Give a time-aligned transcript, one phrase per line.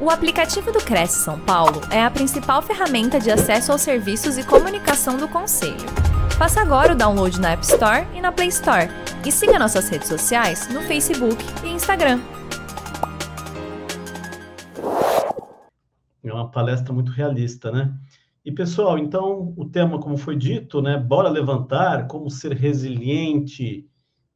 [0.00, 4.46] O aplicativo do Cresce São Paulo é a principal ferramenta de acesso aos serviços e
[4.46, 5.74] comunicação do Conselho.
[6.38, 8.86] Faça agora o download na App Store e na Play Store.
[9.26, 12.20] E siga nossas redes sociais no Facebook e Instagram.
[16.22, 17.92] É uma palestra muito realista, né?
[18.44, 20.96] E pessoal, então o tema, como foi dito, né?
[20.96, 23.84] Bora levantar, como ser resiliente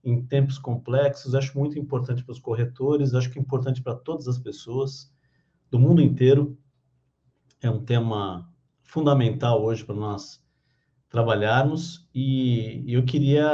[0.02, 1.36] em tempos complexos.
[1.36, 5.12] Acho muito importante para os corretores, acho que é importante para todas as pessoas
[5.72, 6.56] do mundo inteiro.
[7.62, 8.46] É um tema
[8.82, 10.40] fundamental hoje para nós
[11.08, 13.48] trabalharmos e eu queria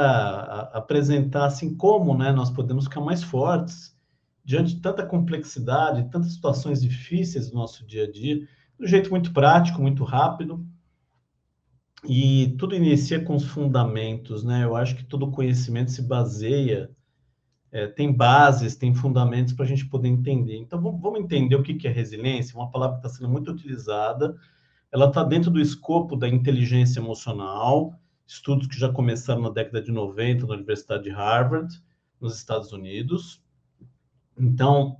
[0.73, 3.97] apresentar assim como, né, nós podemos ficar mais fortes
[4.43, 8.47] diante de tanta complexidade, tantas situações difíceis do nosso dia a dia, de
[8.85, 10.65] um jeito muito prático, muito rápido.
[12.07, 14.63] E tudo inicia com os fundamentos, né?
[14.63, 16.89] Eu acho que todo conhecimento se baseia
[17.71, 20.57] é, tem bases, tem fundamentos para a gente poder entender.
[20.57, 24.35] Então, vamos entender o que é resiliência, uma palavra que está sendo muito utilizada,
[24.91, 27.93] ela está dentro do escopo da inteligência emocional,
[28.25, 31.81] estudos que já começaram na década de 90 na Universidade de Harvard,
[32.19, 33.41] nos Estados Unidos.
[34.37, 34.97] Então,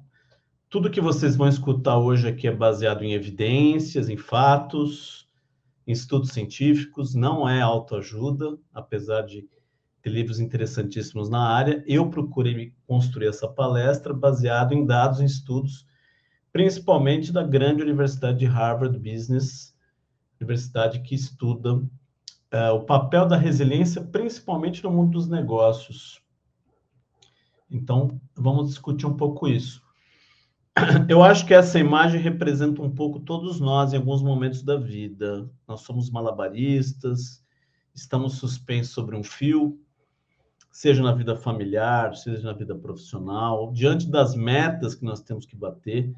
[0.70, 5.28] tudo que vocês vão escutar hoje aqui é baseado em evidências, em fatos,
[5.88, 9.48] em estudos científicos, não é autoajuda, apesar de
[10.06, 11.84] livros interessantíssimos na área.
[11.88, 15.86] Eu procurei construir essa palestra baseado em dados, em estudos,
[16.52, 19.76] principalmente da grande universidade de Harvard Business,
[20.40, 26.22] universidade que estuda uh, o papel da resiliência, principalmente no mundo dos negócios.
[27.70, 29.82] Então, vamos discutir um pouco isso.
[31.08, 35.50] Eu acho que essa imagem representa um pouco todos nós em alguns momentos da vida.
[35.68, 37.44] Nós somos malabaristas,
[37.94, 39.80] estamos suspensos sobre um fio,
[40.80, 45.54] seja na vida familiar, seja na vida profissional, diante das metas que nós temos que
[45.54, 46.16] bater,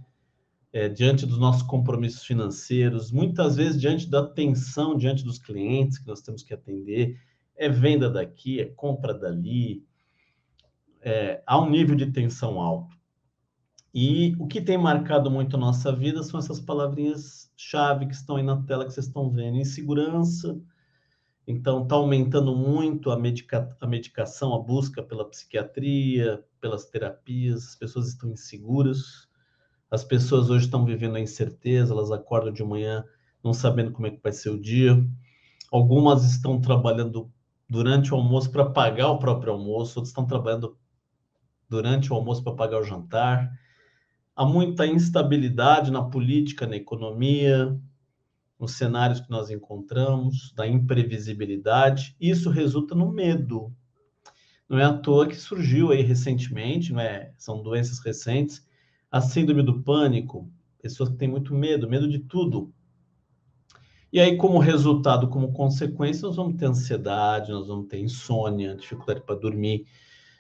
[0.71, 6.05] é, diante dos nossos compromissos financeiros, muitas vezes diante da atenção diante dos clientes que
[6.05, 7.19] nós temos que atender,
[7.55, 9.83] é venda daqui, é compra dali,
[11.01, 12.95] é, há um nível de tensão alto.
[13.91, 18.43] E o que tem marcado muito a nossa vida são essas palavrinhas-chave que estão aí
[18.43, 20.55] na tela que vocês estão vendo: insegurança,
[21.47, 27.75] então, está aumentando muito a, medica a medicação, a busca pela psiquiatria, pelas terapias, as
[27.75, 29.27] pessoas estão inseguras,
[29.89, 33.03] as pessoas hoje estão vivendo a incerteza, elas acordam de manhã
[33.43, 35.03] não sabendo como é que vai ser o dia.
[35.71, 37.31] Algumas estão trabalhando
[37.67, 40.77] durante o almoço para pagar o próprio almoço, outras estão trabalhando
[41.67, 43.51] durante o almoço para pagar o jantar.
[44.35, 47.77] Há muita instabilidade na política, na economia,
[48.61, 53.73] nos cenários que nós encontramos, da imprevisibilidade, isso resulta no medo.
[54.69, 57.33] Não é à toa que surgiu aí recentemente, não é?
[57.39, 58.63] são doenças recentes,
[59.11, 60.47] a síndrome do pânico,
[60.79, 62.71] pessoas que têm muito medo, medo de tudo.
[64.13, 69.21] E aí, como resultado, como consequência, nós vamos ter ansiedade, nós vamos ter insônia, dificuldade
[69.21, 69.87] para dormir.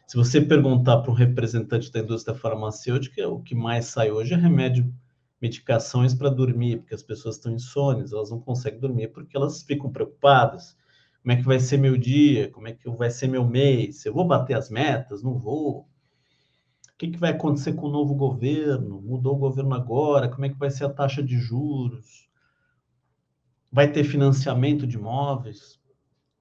[0.05, 4.37] Se você perguntar para um representante da indústria farmacêutica, o que mais sai hoje é
[4.37, 4.93] remédio
[5.41, 9.91] medicações para dormir, porque as pessoas estão insônias, elas não conseguem dormir porque elas ficam
[9.91, 10.77] preocupadas.
[11.21, 12.49] Como é que vai ser meu dia?
[12.51, 14.05] Como é que vai ser meu mês?
[14.05, 15.23] Eu vou bater as metas?
[15.23, 15.81] Não vou?
[15.81, 19.01] O que, que vai acontecer com o novo governo?
[19.01, 20.29] Mudou o governo agora?
[20.29, 22.29] Como é que vai ser a taxa de juros?
[23.71, 25.79] Vai ter financiamento de imóveis?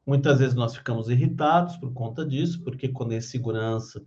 [0.04, 4.04] Muitas vezes nós ficamos irritados por conta disso, porque quando é insegurança,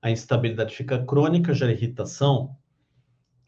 [0.00, 2.56] a instabilidade fica crônica, gera irritação,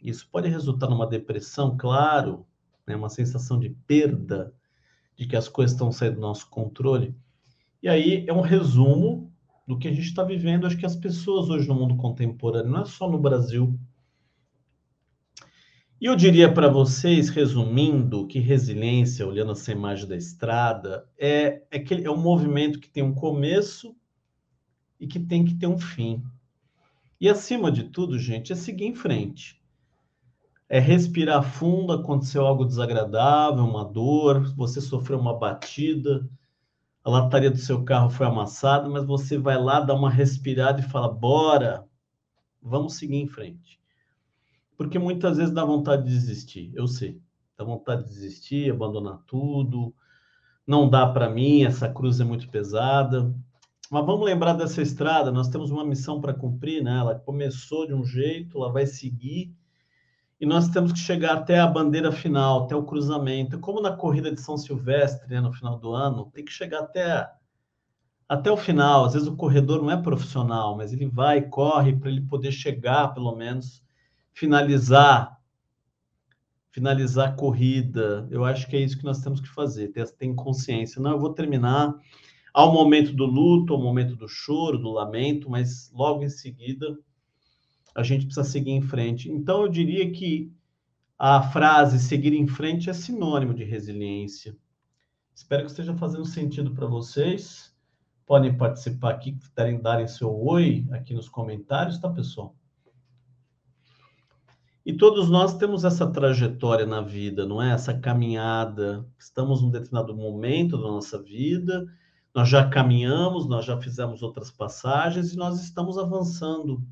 [0.05, 2.47] isso pode resultar numa depressão, claro,
[2.87, 4.53] né, uma sensação de perda,
[5.17, 7.17] de que as coisas estão saindo do nosso controle.
[7.83, 9.33] E aí é um resumo
[9.67, 10.67] do que a gente está vivendo.
[10.67, 13.79] Acho que as pessoas hoje no mundo contemporâneo, não é só no Brasil.
[15.99, 21.79] E eu diria para vocês, resumindo, que resiliência, olhando essa imagem da estrada, é, é,
[21.79, 23.97] que é um movimento que tem um começo
[25.01, 26.23] e que tem que ter um fim.
[27.19, 29.64] E acima de tudo, gente, é seguir em frente
[30.69, 36.29] é respirar fundo, aconteceu algo desagradável, uma dor, você sofreu uma batida,
[37.03, 40.85] a lataria do seu carro foi amassada, mas você vai lá, dá uma respirada e
[40.85, 41.85] fala: bora,
[42.63, 43.79] vamos seguir em frente.
[44.77, 47.21] Porque muitas vezes dá vontade de desistir, eu sei.
[47.57, 49.95] Dá vontade de desistir, abandonar tudo.
[50.67, 53.33] Não dá para mim, essa cruz é muito pesada.
[53.91, 56.99] Mas vamos lembrar dessa estrada, nós temos uma missão para cumprir, né?
[56.99, 59.55] Ela começou de um jeito, ela vai seguir
[60.41, 63.59] e nós temos que chegar até a bandeira final, até o cruzamento.
[63.61, 67.29] Como na corrida de São Silvestre, né, no final do ano, tem que chegar até,
[68.29, 69.05] até o final.
[69.05, 73.15] Às vezes o corredor não é profissional, mas ele vai, corre para ele poder chegar,
[73.15, 73.83] pelo menos,
[74.33, 75.35] finalizar
[76.75, 78.27] finalizar a corrida.
[78.33, 81.01] Eu acho que é isso que nós temos que fazer, ter, ter consciência.
[81.01, 81.95] Não, eu vou terminar
[82.53, 86.99] ao momento do luto, ao momento do choro, do lamento, mas logo em seguida
[87.95, 89.31] a gente precisa seguir em frente.
[89.31, 90.53] Então, eu diria que
[91.19, 94.57] a frase seguir em frente é sinônimo de resiliência.
[95.35, 97.75] Espero que esteja fazendo sentido para vocês.
[98.27, 102.55] Podem participar aqui, darem, darem seu oi aqui nos comentários, tá, pessoal?
[104.85, 107.73] E todos nós temos essa trajetória na vida, não é?
[107.73, 109.07] Essa caminhada.
[109.19, 111.87] Estamos num determinado momento da nossa vida,
[112.35, 116.85] nós já caminhamos, nós já fizemos outras passagens e nós estamos avançando.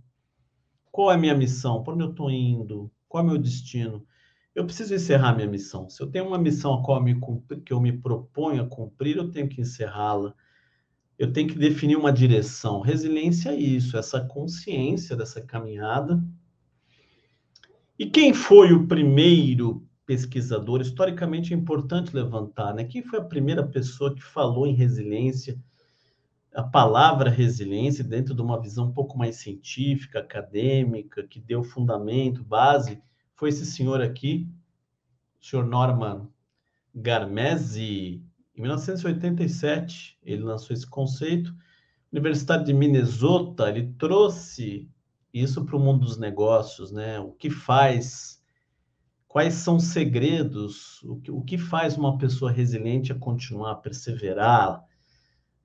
[0.92, 1.82] Qual é a minha missão?
[1.82, 2.88] Para onde eu estou indo?
[3.08, 4.06] Qual é o meu destino?
[4.54, 5.90] Eu preciso encerrar minha missão.
[5.90, 7.20] Se eu tenho uma missão a qual eu me,
[7.64, 10.34] que eu me proponho a cumprir, eu tenho que encerrá-la.
[11.18, 12.80] Eu tenho que definir uma direção.
[12.80, 16.22] Resiliência é isso, essa consciência dessa caminhada
[18.02, 20.80] e quem foi o primeiro pesquisador?
[20.80, 22.82] Historicamente é importante levantar, né?
[22.82, 25.56] Quem foi a primeira pessoa que falou em resiliência?
[26.54, 32.44] A palavra resiliência, dentro de uma visão um pouco mais científica, acadêmica, que deu fundamento,
[32.44, 33.02] base,
[33.34, 34.48] foi esse senhor aqui,
[35.40, 36.28] o senhor Norman
[36.94, 38.22] Garmese,
[38.54, 41.54] em 1987, ele lançou esse conceito.
[42.12, 44.90] Universidade de Minnesota, ele trouxe
[45.32, 47.18] isso para o mundo dos negócios, né?
[47.18, 48.42] O que faz,
[49.26, 53.76] quais são os segredos, o que, o que faz uma pessoa resiliente a continuar, a
[53.76, 54.84] perseverar,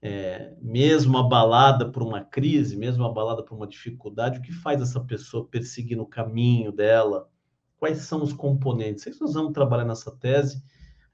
[0.02, 5.00] é, mesmo abalada por uma crise, mesmo abalada por uma dificuldade, o que faz essa
[5.00, 7.30] pessoa perseguir no caminho dela?
[7.78, 9.08] Quais são os componentes?
[9.08, 10.64] É nós vamos trabalhar nessa tese,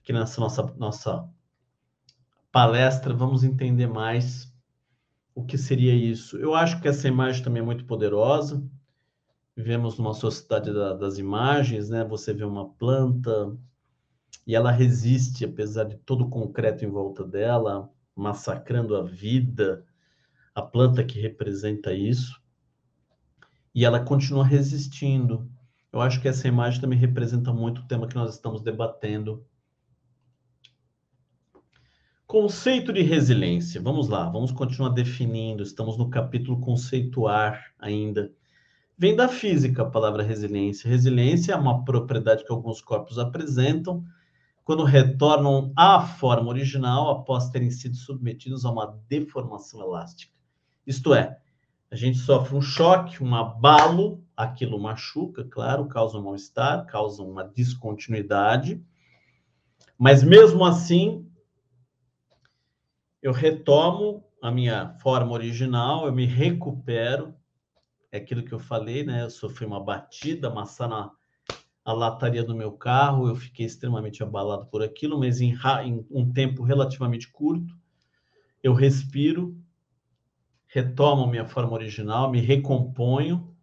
[0.01, 1.29] aqui nessa nossa, nossa
[2.51, 4.53] palestra, vamos entender mais
[5.35, 6.37] o que seria isso?
[6.37, 8.63] Eu acho que essa imagem também é muito poderosa.
[9.55, 12.03] Vivemos numa sociedade da, das imagens, né?
[12.03, 13.57] Você vê uma planta
[14.45, 19.85] e ela resiste, apesar de todo o concreto em volta dela, massacrando a vida,
[20.53, 22.41] a planta que representa isso,
[23.73, 25.49] e ela continua resistindo.
[25.91, 29.45] Eu acho que essa imagem também representa muito o tema que nós estamos debatendo
[32.33, 33.79] Conceito de resiliência.
[33.79, 35.61] Vamos lá, vamos continuar definindo.
[35.61, 38.33] Estamos no capítulo conceituar ainda.
[38.97, 40.89] Vem da física a palavra resiliência.
[40.89, 44.03] Resiliência é uma propriedade que alguns corpos apresentam
[44.63, 50.33] quando retornam à forma original após terem sido submetidos a uma deformação elástica.
[50.85, 51.39] Isto é,
[51.91, 57.43] a gente sofre um choque, um abalo, aquilo machuca, claro, causa um mal-estar, causa uma
[57.43, 58.83] descontinuidade,
[59.97, 61.29] mas mesmo assim
[63.21, 67.33] eu retomo a minha forma original, eu me recupero.
[68.11, 69.23] É aquilo que eu falei, né?
[69.23, 71.09] Eu sofri uma batida, amassar na
[71.85, 75.53] a lataria do meu carro, eu fiquei extremamente abalado por aquilo, mas em,
[75.83, 77.75] em um tempo relativamente curto,
[78.61, 79.57] eu respiro,
[80.67, 83.53] retomo minha forma original, me recomponho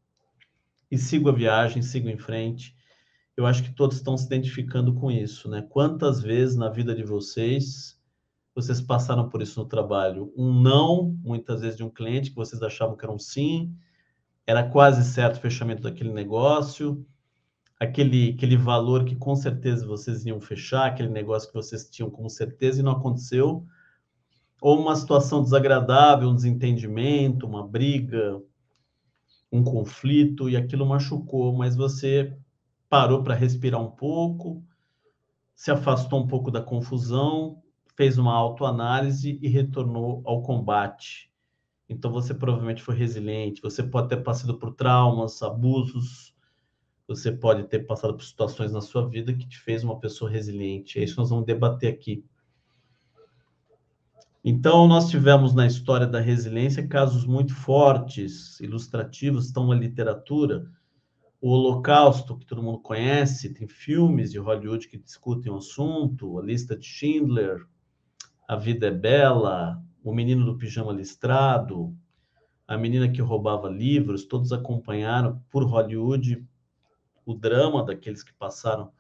[0.91, 2.77] e sigo a viagem, sigo em frente.
[3.37, 5.67] Eu acho que todos estão se identificando com isso, né?
[5.71, 7.99] Quantas vezes na vida de vocês
[8.55, 10.33] vocês passaram por isso no trabalho?
[10.37, 13.75] Um não, muitas vezes, de um cliente que vocês achavam que era um sim,
[14.47, 17.07] era quase certo o fechamento daquele negócio,
[17.81, 22.29] aquele, aquele valor que com certeza vocês iam fechar, aquele negócio que vocês tinham com
[22.29, 23.67] certeza e não aconteceu,
[24.61, 28.41] ou uma situação desagradável, um desentendimento, uma briga,
[29.51, 32.37] um conflito, e aquilo machucou, mas você
[32.89, 34.63] parou para respirar um pouco,
[35.57, 37.61] se afastou um pouco da confusão
[38.01, 41.31] fez uma autoanálise e retornou ao combate.
[41.87, 46.35] Então você provavelmente foi resiliente, você pode ter passado por traumas, abusos,
[47.17, 50.99] você pode ter passado por situações na sua vida que te fez uma pessoa resiliente.
[50.99, 52.25] É isso que nós vamos debater aqui.
[54.45, 60.71] Então, nós tivemos na história da resiliência casos muito fortes, ilustrativos, estão na literatura.
[61.41, 66.43] O Holocausto, que todo mundo conhece, tem filmes de Hollywood que discutem o assunto, a
[66.43, 67.67] lista de Schindler,
[68.49, 71.93] a Vida é Bela, O Menino do Pijama Listrado,
[72.69, 76.47] A Menina que Roubava Livros, todos acompanharam por Hollywood
[77.31, 78.93] o drama daqueles que passaram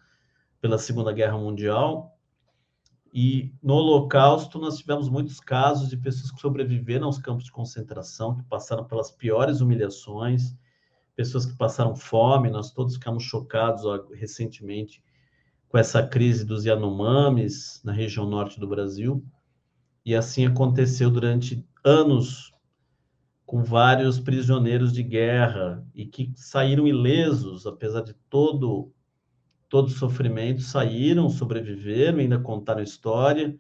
[0.61, 2.17] pela Segunda Guerra Mundial.
[3.13, 8.37] E no Holocausto nós tivemos muitos casos de pessoas que sobreviveram aos campos de concentração,
[8.37, 10.55] que passaram pelas piores humilhações,
[11.17, 15.03] pessoas que passaram fome, nós todos ficamos chocados ó, recentemente
[15.69, 19.25] com essa crise dos Yanomamis na região norte do Brasil.
[20.05, 22.50] E assim aconteceu durante anos
[23.51, 28.93] com vários prisioneiros de guerra e que saíram ilesos, apesar de todo
[29.69, 33.59] todo sofrimento, saíram, sobreviveram, ainda contaram história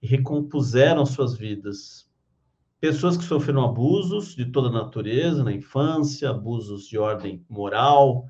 [0.00, 2.08] e recompuseram suas vidas.
[2.78, 8.24] Pessoas que sofreram abusos de toda natureza na infância, abusos de ordem moral,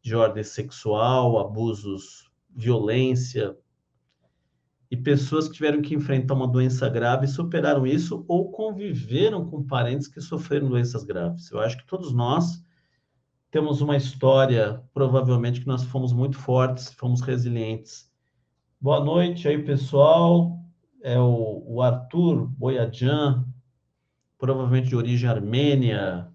[0.00, 3.54] de ordem sexual, abusos, violência,
[4.94, 10.06] e pessoas que tiveram que enfrentar uma doença grave superaram isso ou conviveram com parentes
[10.06, 11.50] que sofreram doenças graves.
[11.50, 12.64] Eu acho que todos nós
[13.50, 18.08] temos uma história, provavelmente, que nós fomos muito fortes, fomos resilientes.
[18.80, 20.60] Boa noite aí, pessoal.
[21.02, 23.44] É o, o Arthur Boyadjan,
[24.38, 26.32] provavelmente de origem armênia.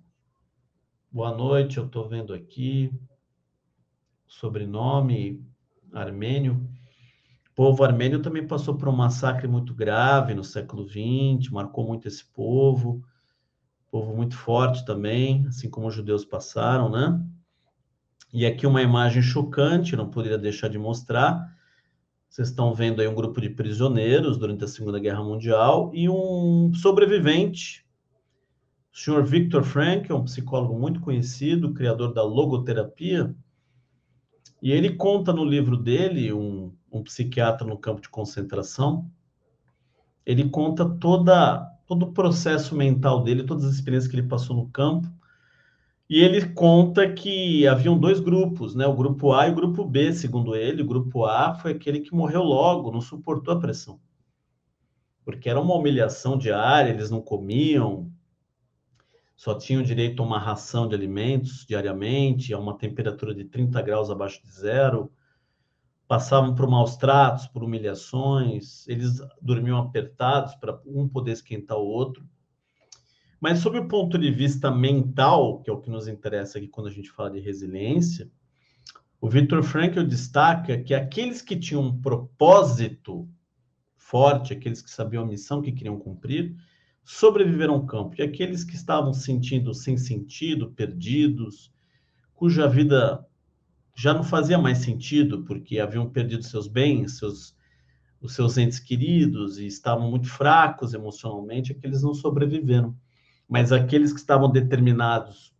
[1.09, 2.91] Boa noite, eu estou vendo aqui.
[4.27, 5.47] Sobrenome
[5.93, 6.69] armênio
[7.59, 12.23] povo armênio também passou por um massacre muito grave no século XX, marcou muito esse
[12.23, 13.03] povo,
[13.91, 17.21] povo muito forte também, assim como os judeus passaram, né?
[18.31, 21.53] E aqui uma imagem chocante, não poderia deixar de mostrar.
[22.29, 26.71] Vocês estão vendo aí um grupo de prisioneiros durante a Segunda Guerra Mundial e um
[26.73, 27.85] sobrevivente,
[28.93, 33.35] o senhor Viktor Frankl, um psicólogo muito conhecido, criador da logoterapia,
[34.61, 39.09] e ele conta no livro dele, um um psiquiatra no campo de concentração,
[40.25, 44.69] ele conta toda, todo o processo mental dele, todas as experiências que ele passou no
[44.69, 45.11] campo,
[46.09, 48.87] e ele conta que haviam dois grupos, né?
[48.87, 50.81] O grupo A e o grupo B, segundo ele.
[50.81, 53.99] O grupo A foi aquele que morreu logo, não suportou a pressão.
[55.23, 58.11] Porque era uma humilhação diária, eles não comiam,
[59.35, 64.09] só tinham direito a uma ração de alimentos diariamente, a uma temperatura de 30 graus
[64.09, 65.11] abaixo de zero
[66.09, 72.27] passavam por maus tratos, por humilhações, eles dormiam apertados para um poder esquentar o outro.
[73.39, 76.87] Mas, sob o ponto de vista mental, que é o que nos interessa aqui quando
[76.87, 78.27] a gente fala de resiliência,
[79.21, 83.29] o Victor Frankl destaca que aqueles que tinham um propósito
[83.95, 86.55] forte, aqueles que sabiam a missão que queriam cumprir,
[87.03, 88.15] sobreviveram ao campo.
[88.17, 91.71] E aqueles que estavam sentindo sem sentido, perdidos,
[92.33, 93.23] cuja vida
[93.99, 97.53] já não fazia mais sentido, porque haviam perdido seus bens, seus,
[98.21, 102.95] os seus entes queridos, e estavam muito fracos emocionalmente, aqueles não sobreviveram.
[103.45, 105.53] Mas aqueles que estavam determinados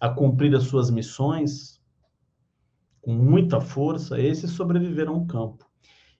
[0.00, 1.82] a cumprir as suas missões,
[3.00, 5.68] com muita força, esses sobreviveram ao campo.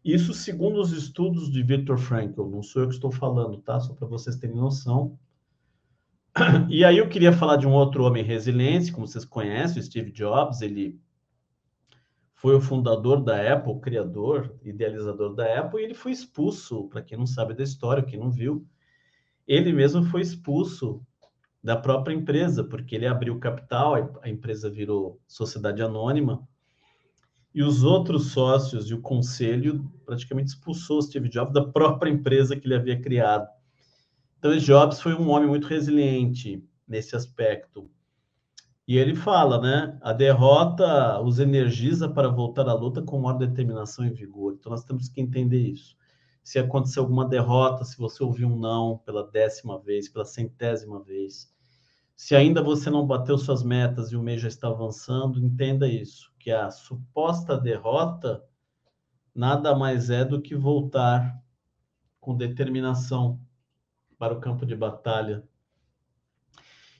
[0.05, 3.78] Isso segundo os estudos de Viktor Frankl, não sou eu que estou falando, tá?
[3.78, 5.17] Só para vocês terem noção.
[6.68, 10.11] E aí eu queria falar de um outro homem resiliente, como vocês conhecem, o Steve
[10.11, 11.00] Jobs, ele
[12.35, 17.18] foi o fundador da Apple, criador, idealizador da Apple, e ele foi expulso, para quem
[17.18, 18.64] não sabe da história, quem não viu,
[19.47, 21.02] ele mesmo foi expulso
[21.62, 26.47] da própria empresa, porque ele abriu capital, a empresa virou sociedade anônima,
[27.52, 32.54] e os outros sócios e o conselho praticamente expulsou o Steve Jobs da própria empresa
[32.54, 33.49] que ele havia criado.
[34.38, 37.90] Então, Jobs foi um homem muito resiliente nesse aspecto.
[38.87, 39.99] E ele fala, né?
[40.00, 44.54] A derrota os energiza para voltar à luta com maior determinação e vigor.
[44.54, 45.97] Então, nós temos que entender isso.
[46.45, 51.52] Se acontecer alguma derrota, se você ouvir um não pela décima vez, pela centésima vez,
[52.16, 56.33] se ainda você não bateu suas metas e o mês já está avançando, entenda isso,
[56.38, 58.42] que a suposta derrota
[59.35, 61.37] nada mais é do que voltar
[62.21, 63.40] com determinação
[64.18, 65.44] para o campo de batalha.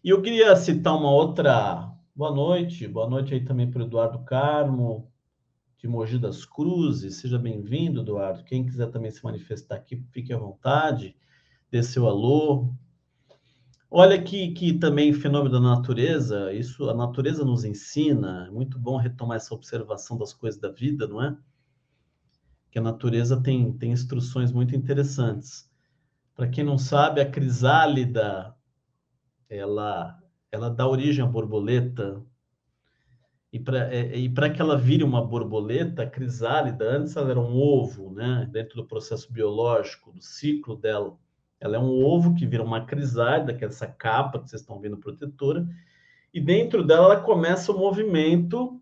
[0.03, 1.93] E eu queria citar uma outra.
[2.15, 5.11] Boa noite, boa noite aí também para o Eduardo Carmo,
[5.77, 7.17] de Mogi das Cruzes.
[7.17, 8.45] Seja bem-vindo, Eduardo.
[8.45, 11.17] Quem quiser também se manifestar aqui, fique à vontade,
[11.71, 12.73] dê seu alô.
[13.91, 18.99] Olha que, que também fenômeno da natureza, isso a natureza nos ensina, é muito bom
[18.99, 21.37] retomar essa observação das coisas da vida, não é?
[22.71, 25.69] Que a natureza tem, tem instruções muito interessantes.
[26.39, 28.55] Para quem não sabe, a crisálida
[29.51, 30.17] ela
[30.53, 32.25] ela dá origem à borboleta.
[33.53, 37.57] E para é, e que ela vire uma borboleta, a crisálida, antes ela era um
[37.57, 38.49] ovo, né?
[38.53, 41.19] Dentro do processo biológico, do ciclo dela.
[41.59, 44.79] Ela é um ovo que vira uma crisálida, que é essa capa que vocês estão
[44.79, 45.69] vendo protetora,
[46.33, 48.81] e dentro dela ela começa o movimento,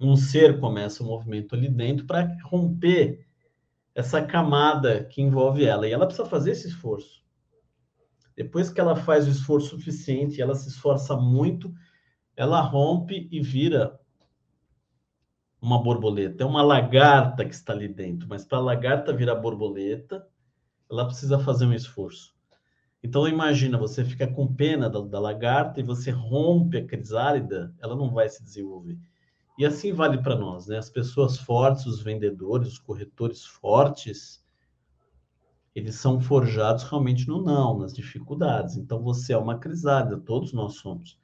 [0.00, 3.24] um ser começa o movimento ali dentro para romper
[3.96, 5.88] essa camada que envolve ela.
[5.88, 7.24] E ela precisa fazer esse esforço.
[8.36, 11.72] Depois que ela faz o esforço suficiente, ela se esforça muito,
[12.36, 13.98] ela rompe e vira
[15.58, 16.44] uma borboleta.
[16.44, 20.28] É uma lagarta que está ali dentro, mas para a lagarta virar borboleta,
[20.90, 22.36] ela precisa fazer um esforço.
[23.02, 27.96] Então imagina, você fica com pena da, da lagarta e você rompe a crisálida, ela
[27.96, 28.98] não vai se desenvolver.
[29.58, 30.76] E assim vale para nós, né?
[30.78, 34.44] As pessoas fortes, os vendedores, os corretores fortes,
[35.74, 38.76] eles são forjados realmente no não, nas dificuldades.
[38.76, 41.18] Então você é uma crisada, todos nós somos.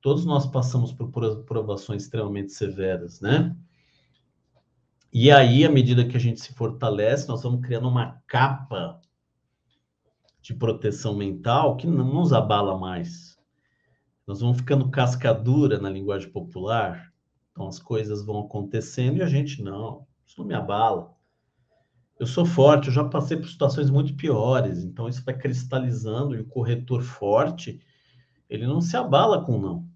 [0.00, 1.10] Todos nós passamos por
[1.44, 3.56] provações extremamente severas, né?
[5.12, 9.00] E aí, à medida que a gente se fortalece, nós vamos criando uma capa
[10.42, 13.38] de proteção mental que não nos abala mais.
[14.26, 17.13] Nós vamos ficando cascadura na linguagem popular,
[17.54, 21.14] então as coisas vão acontecendo e a gente não, isso não me abala.
[22.18, 26.40] Eu sou forte, eu já passei por situações muito piores, então isso vai cristalizando e
[26.40, 27.80] o corretor forte,
[28.50, 29.88] ele não se abala com não.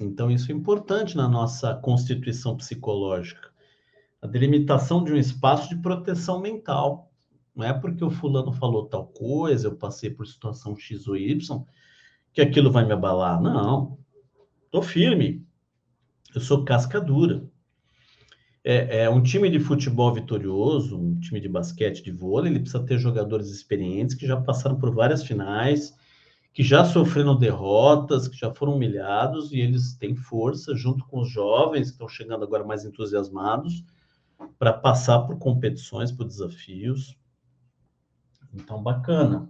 [0.00, 3.50] Então isso é importante na nossa constituição psicológica.
[4.22, 7.10] A delimitação de um espaço de proteção mental.
[7.54, 11.62] Não é porque o fulano falou tal coisa, eu passei por situação X ou Y,
[12.32, 13.40] que aquilo vai me abalar.
[13.40, 13.98] Não.
[14.70, 15.43] Tô firme.
[16.34, 17.48] Eu sou casca dura.
[18.62, 22.82] É, é, um time de futebol vitorioso, um time de basquete, de vôlei, ele precisa
[22.82, 25.94] ter jogadores experientes que já passaram por várias finais,
[26.52, 31.30] que já sofreram derrotas, que já foram humilhados e eles têm força junto com os
[31.30, 33.84] jovens que estão chegando agora mais entusiasmados
[34.58, 37.16] para passar por competições, por desafios.
[38.52, 39.48] Então, bacana.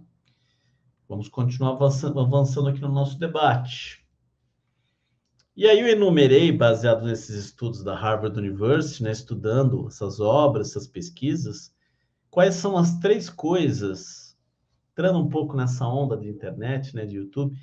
[1.07, 4.04] Vamos continuar avançando, avançando aqui no nosso debate.
[5.57, 10.85] E aí eu enumerei, baseado nesses estudos da Harvard University, né, estudando essas obras, essas
[10.85, 11.73] pesquisas,
[12.29, 14.37] quais são as três coisas,
[14.91, 17.57] entrando um pouco nessa onda de internet, né, de YouTube,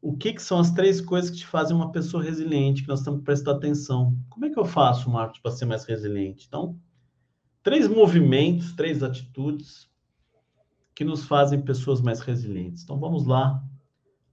[0.00, 3.02] o que, que são as três coisas que te fazem uma pessoa resiliente, que nós
[3.02, 4.16] temos que prestar atenção.
[4.30, 6.46] Como é que eu faço, Marcos, para ser mais resiliente?
[6.46, 6.78] Então,
[7.64, 9.90] três movimentos, três atitudes
[10.94, 12.84] que nos fazem pessoas mais resilientes.
[12.84, 13.60] Então, vamos lá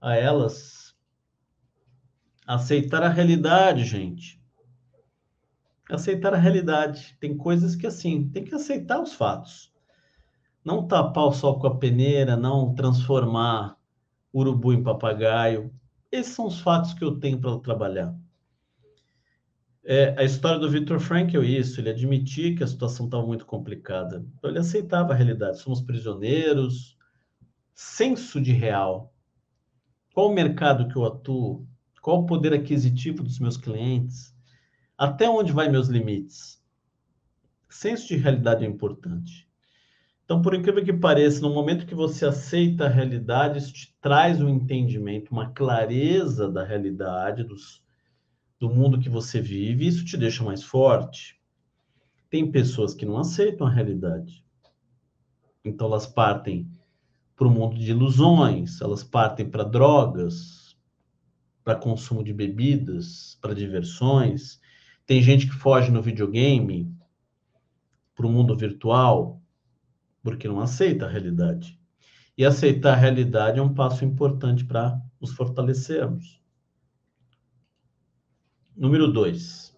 [0.00, 0.85] a elas
[2.46, 4.40] Aceitar a realidade, gente.
[5.90, 7.16] Aceitar a realidade.
[7.18, 9.72] Tem coisas que, assim, tem que aceitar os fatos.
[10.64, 13.76] Não tapar o sol com a peneira, não transformar
[14.32, 15.72] urubu em papagaio.
[16.10, 18.14] Esses são os fatos que eu tenho para trabalhar.
[19.84, 24.26] É, a história do Victor Frankl, isso, ele admitia que a situação estava muito complicada.
[24.36, 25.60] Então, ele aceitava a realidade.
[25.60, 26.96] Somos prisioneiros.
[27.72, 29.12] Senso de real.
[30.12, 31.66] Qual o mercado que eu atuo?
[32.06, 34.32] Qual o poder aquisitivo dos meus clientes?
[34.96, 36.62] Até onde vai meus limites?
[37.68, 39.50] Senso de realidade é importante.
[40.24, 44.40] Então, por incrível que pareça, no momento que você aceita a realidade, isso te traz
[44.40, 47.82] um entendimento, uma clareza da realidade, dos,
[48.60, 51.42] do mundo que você vive, e isso te deixa mais forte.
[52.30, 54.44] Tem pessoas que não aceitam a realidade.
[55.64, 56.70] Então, elas partem
[57.34, 60.65] para o mundo de ilusões, elas partem para drogas,
[61.66, 64.60] para consumo de bebidas, para diversões.
[65.04, 66.96] Tem gente que foge no videogame
[68.14, 69.42] para o mundo virtual
[70.22, 71.76] porque não aceita a realidade.
[72.38, 76.40] E aceitar a realidade é um passo importante para nos fortalecermos.
[78.76, 79.76] Número dois,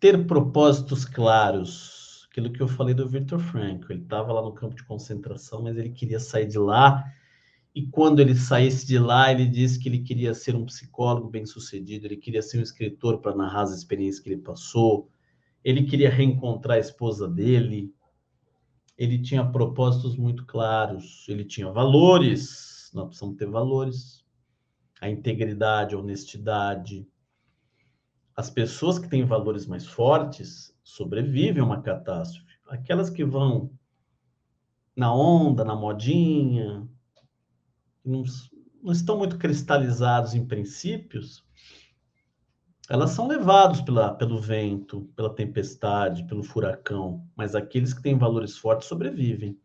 [0.00, 2.26] ter propósitos claros.
[2.32, 3.92] Aquilo que eu falei do Victor Frankl.
[3.92, 7.04] Ele estava lá no campo de concentração, mas ele queria sair de lá
[7.78, 12.08] e quando ele saísse de lá, ele disse que ele queria ser um psicólogo bem-sucedido,
[12.08, 15.08] ele queria ser um escritor para narrar as experiências que ele passou,
[15.62, 17.94] ele queria reencontrar a esposa dele,
[18.96, 24.24] ele tinha propósitos muito claros, ele tinha valores, nós precisamos ter valores,
[25.00, 27.06] a integridade, a honestidade.
[28.34, 32.58] As pessoas que têm valores mais fortes sobrevivem a uma catástrofe.
[32.66, 33.70] Aquelas que vão
[34.96, 36.88] na onda, na modinha,
[38.08, 38.24] não,
[38.82, 41.44] não estão muito cristalizados em princípios,
[42.88, 48.56] elas são levados pela, pelo vento, pela tempestade, pelo furacão, mas aqueles que têm valores
[48.56, 49.58] fortes sobrevivem.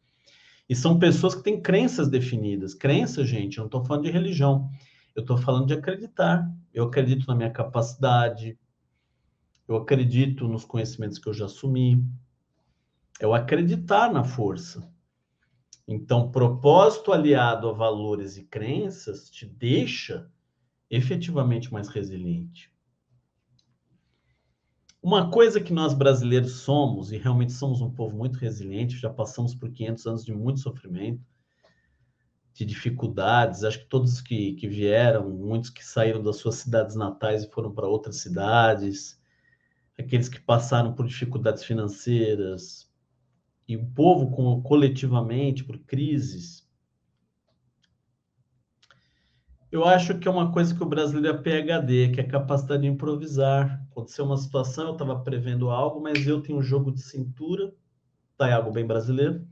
[0.67, 2.73] E são pessoas que têm crenças definidas.
[2.73, 4.69] Crença, gente, eu não estou falando de religião,
[5.15, 6.49] eu estou falando de acreditar.
[6.73, 8.58] Eu acredito na minha capacidade,
[9.67, 12.06] eu acredito nos conhecimentos que eu já assumi,
[13.19, 14.91] eu acreditar na força.
[15.88, 20.30] Então, propósito aliado a valores e crenças te deixa
[20.89, 22.72] efetivamente mais resiliente.
[25.02, 29.54] Uma coisa que nós brasileiros somos, e realmente somos um povo muito resiliente, já passamos
[29.54, 31.22] por 500 anos de muito sofrimento,
[32.54, 33.65] de dificuldades.
[33.65, 37.74] Acho que todos que, que vieram, muitos que saíram das suas cidades natais e foram
[37.74, 39.19] para outras cidades,
[40.00, 42.83] aqueles que passaram por dificuldades financeiras,
[43.67, 46.63] e o povo coletivamente por crises.
[49.71, 52.84] Eu acho que é uma coisa que o brasileiro é PHD, que é a capacidade
[52.84, 53.84] de improvisar.
[53.89, 57.73] Aconteceu uma situação, eu estava prevendo algo, mas eu tenho um jogo de cintura,
[58.38, 58.47] tá?
[58.47, 59.43] É algo bem brasileiro,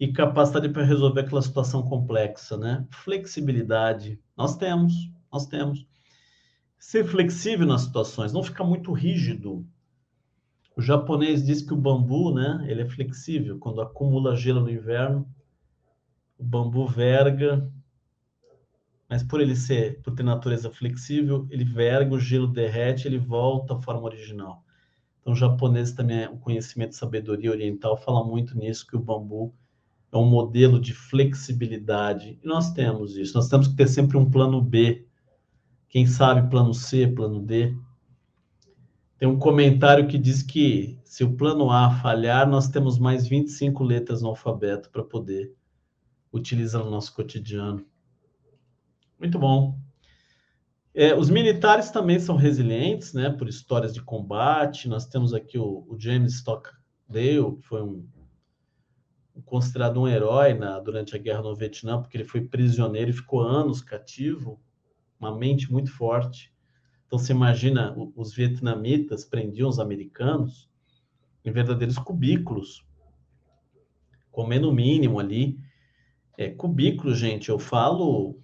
[0.00, 2.84] e capacidade para resolver aquela situação complexa, né?
[2.90, 4.94] Flexibilidade, nós temos,
[5.30, 5.86] nós temos.
[6.76, 9.64] Ser flexível nas situações, não ficar muito rígido.
[10.76, 13.58] O japonês diz que o bambu, né, ele é flexível.
[13.58, 15.28] Quando acumula gelo no inverno,
[16.38, 17.70] o bambu verga,
[19.08, 23.74] mas por ele ser, por ter natureza flexível, ele verga, o gelo derrete, ele volta
[23.74, 24.64] à forma original.
[25.20, 29.52] Então, o japonês também, o conhecimento de sabedoria oriental fala muito nisso, que o bambu
[30.12, 32.38] é um modelo de flexibilidade.
[32.42, 33.34] E nós temos isso.
[33.34, 35.06] Nós temos que ter sempre um plano B.
[35.88, 37.76] Quem sabe plano C, plano D.
[39.20, 43.84] Tem um comentário que diz que se o plano A falhar, nós temos mais 25
[43.84, 45.54] letras no alfabeto para poder
[46.32, 47.84] utilizar no nosso cotidiano.
[49.18, 49.78] Muito bom.
[50.94, 54.88] É, os militares também são resilientes, né, por histórias de combate.
[54.88, 58.08] Nós temos aqui o, o James Stockdale, que foi um,
[59.44, 63.42] considerado um herói na, durante a guerra no Vietnã, porque ele foi prisioneiro e ficou
[63.42, 64.58] anos cativo,
[65.20, 66.50] uma mente muito forte.
[67.10, 70.70] Então, você imagina, os vietnamitas prendiam os americanos
[71.44, 72.86] em verdadeiros cubículos,
[74.30, 75.58] comendo o mínimo ali.
[76.38, 78.40] É, cubículo, gente, eu falo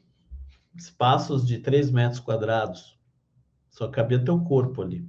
[0.74, 2.98] espaços de 3 metros quadrados.
[3.70, 5.08] Só cabia teu corpo ali.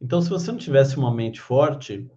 [0.00, 2.08] Então, se você não tivesse uma mente forte,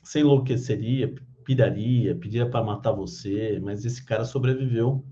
[0.00, 1.12] você enlouqueceria,
[1.44, 5.04] piraria, pediria para matar você, mas esse cara sobreviveu.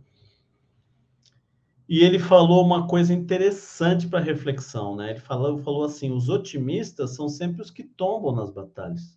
[1.88, 5.10] E ele falou uma coisa interessante para reflexão, né?
[5.10, 9.16] Ele falou, falou assim: os otimistas são sempre os que tombam nas batalhas.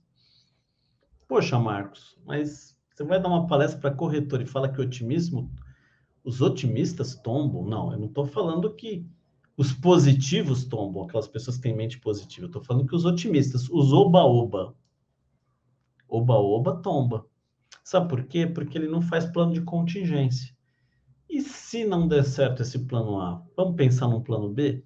[1.27, 5.51] Poxa, Marcos, mas você vai dar uma palestra para corretor e fala que otimismo
[6.23, 7.65] os otimistas tombam.
[7.65, 9.05] Não, eu não estou falando que
[9.57, 12.45] os positivos tombam, aquelas pessoas que têm mente positiva.
[12.45, 14.75] Eu estou falando que os otimistas, os oba-oba,
[16.07, 17.25] oba-oba tomba.
[17.83, 18.45] Sabe por quê?
[18.45, 20.55] Porque ele não faz plano de contingência.
[21.29, 24.83] E se não der certo esse plano A, vamos pensar num plano B?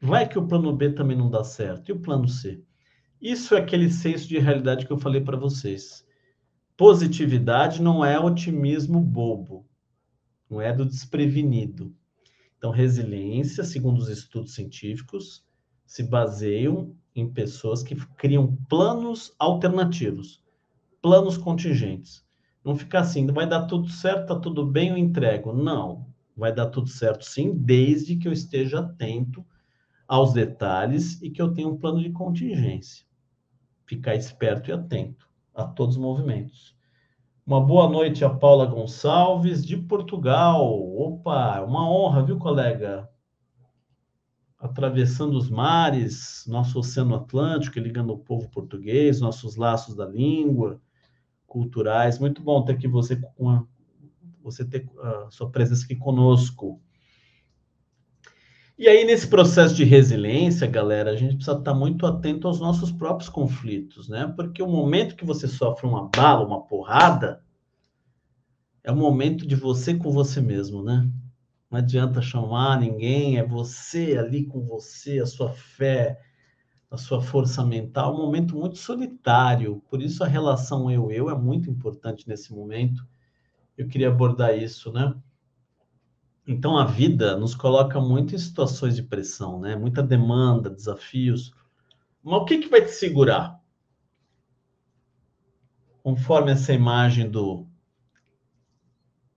[0.00, 1.88] Vai que o plano B também não dá certo.
[1.88, 2.62] E o plano C?
[3.20, 6.06] Isso é aquele senso de realidade que eu falei para vocês.
[6.76, 9.68] Positividade não é otimismo bobo
[10.50, 11.94] não é do desprevenido.
[12.58, 15.44] Então, resiliência, segundo os estudos científicos,
[15.86, 20.42] se baseiam em pessoas que criam planos alternativos,
[21.00, 22.24] planos contingentes.
[22.64, 25.52] Não ficar assim, vai dar tudo certo, tá tudo bem, eu entrego.
[25.52, 29.44] Não, vai dar tudo certo sim, desde que eu esteja atento
[30.06, 33.06] aos detalhes e que eu tenha um plano de contingência.
[33.86, 36.76] Ficar esperto e atento a todos os movimentos.
[37.46, 40.62] Uma boa noite a Paula Gonçalves, de Portugal.
[40.96, 43.08] Opa, uma honra, viu, colega?
[44.58, 50.80] Atravessando os mares, nosso Oceano Atlântico, ligando o povo português, nossos laços da língua,
[51.50, 52.20] culturais.
[52.20, 53.66] Muito bom ter aqui você com a,
[54.42, 56.80] você ter a sua presença aqui conosco.
[58.78, 62.90] E aí, nesse processo de resiliência, galera, a gente precisa estar muito atento aos nossos
[62.90, 64.32] próprios conflitos, né?
[64.34, 67.44] Porque o momento que você sofre uma bala, uma porrada,
[68.82, 71.10] é o momento de você com você mesmo, né?
[71.70, 76.18] Não adianta chamar ninguém, é você ali com você, a sua fé,
[76.90, 79.80] a sua força mental, um momento muito solitário.
[79.88, 83.06] Por isso a relação eu-eu é muito importante nesse momento.
[83.78, 85.14] Eu queria abordar isso, né?
[86.46, 89.76] Então a vida nos coloca muito em situações de pressão, né?
[89.76, 91.54] Muita demanda, desafios.
[92.22, 93.60] Mas o que, que vai te segurar?
[96.02, 97.68] Conforme essa imagem do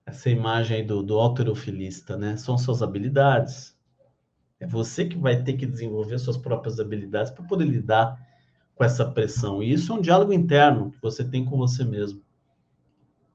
[0.06, 1.18] essa imagem aí do, do
[2.18, 2.36] né?
[2.36, 3.73] São suas habilidades.
[4.64, 8.18] É você que vai ter que desenvolver suas próprias habilidades para poder lidar
[8.74, 9.62] com essa pressão.
[9.62, 12.22] E isso é um diálogo interno que você tem com você mesmo.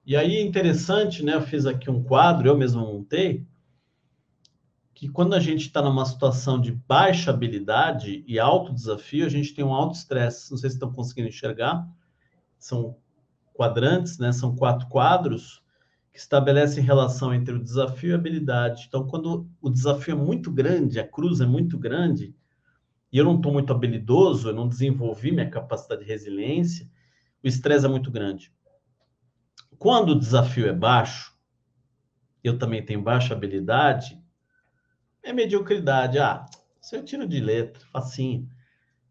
[0.04, 1.36] E aí interessante, né?
[1.36, 3.46] Eu fiz aqui um quadro, eu mesmo montei,
[4.96, 9.54] que quando a gente está numa situação de baixa habilidade e alto desafio, a gente
[9.54, 10.50] tem um alto estresse.
[10.50, 11.88] Não sei se estão conseguindo enxergar.
[12.58, 12.98] São
[13.54, 14.32] quadrantes, né?
[14.32, 15.62] São quatro quadros
[16.12, 18.86] que estabelecem relação entre o desafio e a habilidade.
[18.88, 22.36] Então, quando o desafio é muito grande, a cruz é muito grande,
[23.12, 26.89] e eu não estou muito habilidoso, eu não desenvolvi minha capacidade de resiliência,
[27.43, 28.54] o estresse é muito grande.
[29.78, 31.34] Quando o desafio é baixo,
[32.43, 34.22] eu também tenho baixa habilidade,
[35.24, 36.19] é mediocridade.
[36.19, 36.45] Ah,
[36.82, 38.50] isso eu tiro de letra, facinho.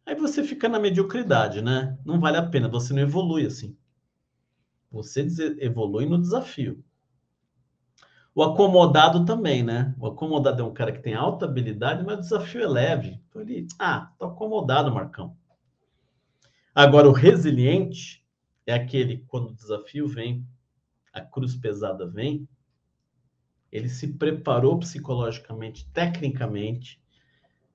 [0.04, 1.98] Aí você fica na mediocridade, né?
[2.04, 3.76] Não vale a pena, você não evolui assim.
[4.90, 5.26] Você
[5.61, 6.82] evolui no desafio.
[8.38, 9.92] O acomodado também, né?
[9.98, 13.20] O acomodado é um cara que tem alta habilidade, mas o desafio é leve.
[13.29, 15.37] Então ele, ah, tô acomodado, Marcão.
[16.72, 18.24] Agora, o resiliente
[18.64, 20.46] é aquele quando o desafio vem,
[21.12, 22.48] a cruz pesada vem,
[23.72, 27.03] ele se preparou psicologicamente, tecnicamente,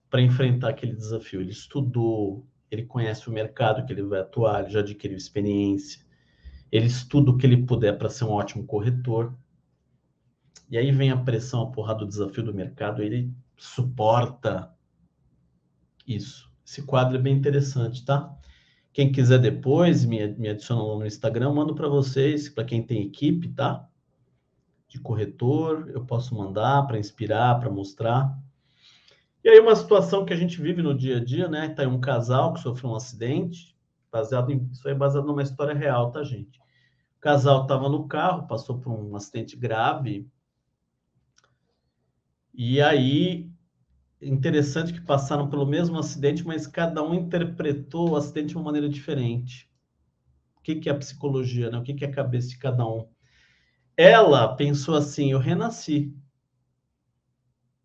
[0.09, 1.41] para enfrentar aquele desafio.
[1.41, 5.99] Ele estudou, ele conhece o mercado que ele vai atuar, ele já adquiriu experiência,
[6.71, 9.35] ele estuda o que ele puder para ser um ótimo corretor.
[10.73, 14.73] E aí vem a pressão, a porrada do desafio do mercado, ele suporta
[16.07, 16.51] isso.
[16.65, 18.35] Esse quadro é bem interessante, tá?
[18.91, 23.49] Quem quiser depois me, me adiciona no Instagram, mando para vocês, para quem tem equipe,
[23.49, 23.87] tá?
[24.87, 28.35] De corretor, eu posso mandar para inspirar, para mostrar.
[29.43, 31.69] E aí uma situação que a gente vive no dia a dia, né?
[31.69, 33.77] Tá aí um casal que sofreu um acidente,
[34.11, 36.57] baseado em, isso é baseado numa história real, tá, gente?
[37.15, 40.27] O casal estava no carro, passou por um acidente grave,
[42.53, 43.51] e aí,
[44.21, 48.87] interessante que passaram pelo mesmo acidente, mas cada um interpretou o acidente de uma maneira
[48.87, 49.69] diferente.
[50.57, 51.77] O que, que é a psicologia, né?
[51.77, 53.07] O que, que é a cabeça de cada um?
[53.97, 56.15] Ela pensou assim: eu renasci.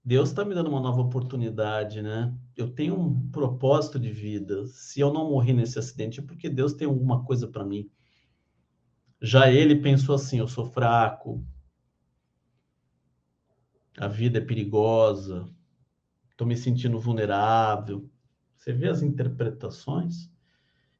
[0.05, 2.35] Deus está me dando uma nova oportunidade, né?
[2.57, 4.67] Eu tenho um propósito de vida.
[4.69, 7.91] Se eu não morrer nesse acidente, é porque Deus tem alguma coisa para mim.
[9.21, 11.45] Já ele pensou assim: eu sou fraco,
[13.99, 15.47] a vida é perigosa,
[16.31, 18.09] estou me sentindo vulnerável.
[18.57, 20.31] Você vê as interpretações?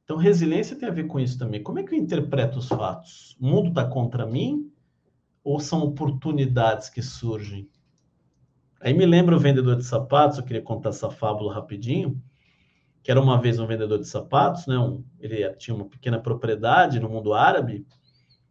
[0.03, 1.61] Então, resiliência tem a ver com isso também.
[1.61, 3.37] Como é que eu interpreto os fatos?
[3.39, 4.71] O mundo está contra mim
[5.43, 7.69] ou são oportunidades que surgem?
[8.81, 12.21] Aí me lembra o vendedor de sapatos, eu queria contar essa fábula rapidinho,
[13.03, 14.77] que era uma vez um vendedor de sapatos, né?
[14.77, 17.85] Um, ele tinha uma pequena propriedade no mundo árabe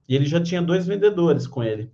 [0.09, 1.91] e ele já tinha dois vendedores com ele.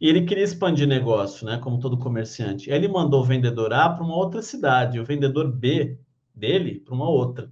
[0.00, 1.58] E ele queria expandir negócio, né?
[1.58, 2.70] Como todo comerciante.
[2.70, 5.98] Aí ele mandou o vendedor A para uma outra cidade, o vendedor B
[6.34, 7.50] dele para uma outra.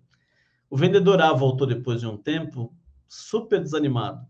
[0.69, 2.75] O vendedor A voltou depois de um tempo
[3.09, 4.27] super desanimado,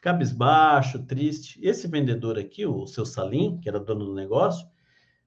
[0.00, 1.60] cabisbaixo, triste.
[1.62, 4.66] Esse vendedor aqui, o seu Salim, que era dono do negócio,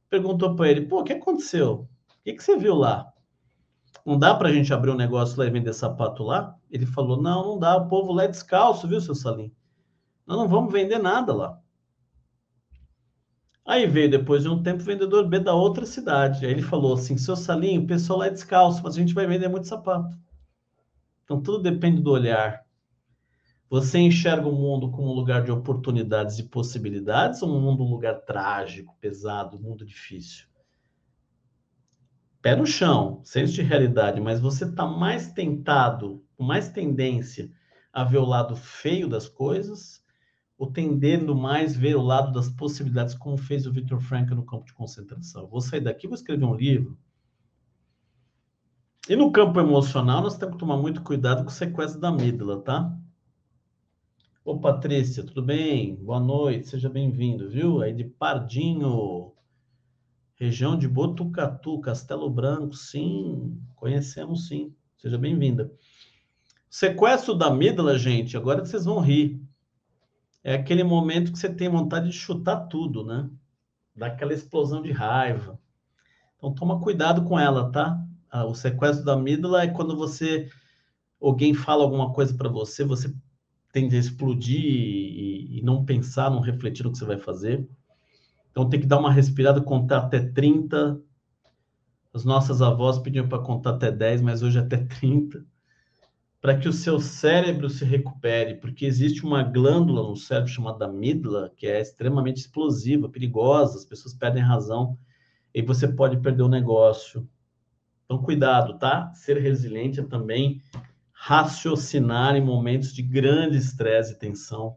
[0.09, 1.87] perguntou para ele: pô, o que aconteceu?
[2.09, 3.11] O que, que você viu lá?
[4.03, 6.55] Não dá para a gente abrir um negócio lá e vender sapato lá?
[6.71, 7.77] Ele falou: não, não dá.
[7.77, 9.53] O povo lá é descalço, viu, seu Salim?
[10.31, 11.61] Nós não vamos vender nada lá.
[13.65, 16.45] Aí veio depois de um tempo o vendedor B da outra cidade.
[16.45, 19.27] Aí ele falou assim: seu Salinho, o pessoal lá é descalço, mas a gente vai
[19.27, 20.17] vender muito sapato.
[21.25, 22.65] Então tudo depende do olhar.
[23.69, 27.89] Você enxerga o mundo como um lugar de oportunidades e possibilidades ou um mundo um
[27.89, 30.47] lugar trágico, pesado, um mundo difícil?
[32.41, 37.51] Pé no chão, senso de realidade, mas você está mais tentado, com mais tendência
[37.91, 40.00] a ver o lado feio das coisas
[40.61, 44.63] ou tendendo mais ver o lado das possibilidades, como fez o Victor Frankl no campo
[44.63, 45.47] de concentração.
[45.47, 46.95] Vou sair daqui, vou escrever um livro.
[49.09, 52.61] E no campo emocional, nós temos que tomar muito cuidado com o sequestro da amígdala,
[52.61, 52.95] tá?
[54.45, 55.95] Ô, Patrícia, tudo bem?
[55.95, 57.81] Boa noite, seja bem-vindo, viu?
[57.81, 59.33] Aí de Pardinho,
[60.35, 65.71] região de Botucatu, Castelo Branco, sim, conhecemos sim, seja bem-vinda.
[66.69, 69.41] Sequestro da amígdala, gente, agora vocês vão rir
[70.43, 73.29] é aquele momento que você tem vontade de chutar tudo, né?
[73.95, 75.59] Dá aquela explosão de raiva.
[76.37, 78.03] Então toma cuidado com ela, tá?
[78.29, 80.49] Ah, o sequestro da amígdala é quando você
[81.21, 83.13] alguém fala alguma coisa para você, você
[83.71, 87.67] tende a explodir e, e, não pensar, não refletir no que você vai fazer.
[88.49, 90.99] Então tem que dar uma respirada, contar até 30.
[92.13, 95.45] As nossas avós pediam para contar até 10, mas hoje é até 30
[96.41, 101.53] para que o seu cérebro se recupere, porque existe uma glândula no cérebro chamada amígdala,
[101.55, 104.97] que é extremamente explosiva, perigosa, as pessoas perdem razão
[105.53, 107.29] e você pode perder o negócio.
[108.05, 109.13] Então, cuidado, tá?
[109.13, 110.63] Ser resiliente é também
[111.13, 114.75] raciocinar em momentos de grande estresse e tensão.